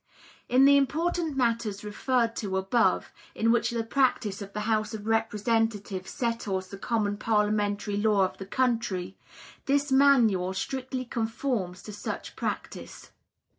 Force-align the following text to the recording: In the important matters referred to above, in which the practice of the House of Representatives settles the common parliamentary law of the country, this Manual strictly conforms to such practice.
In 0.49 0.65
the 0.65 0.77
important 0.77 1.37
matters 1.37 1.83
referred 1.83 2.35
to 2.37 2.57
above, 2.57 3.13
in 3.35 3.51
which 3.51 3.69
the 3.69 3.83
practice 3.83 4.41
of 4.41 4.51
the 4.51 4.61
House 4.61 4.95
of 4.95 5.05
Representatives 5.05 6.09
settles 6.09 6.69
the 6.69 6.77
common 6.79 7.17
parliamentary 7.17 7.97
law 7.97 8.25
of 8.25 8.39
the 8.39 8.47
country, 8.47 9.15
this 9.67 9.91
Manual 9.91 10.55
strictly 10.55 11.05
conforms 11.05 11.83
to 11.83 11.93
such 11.93 12.35
practice. 12.35 13.11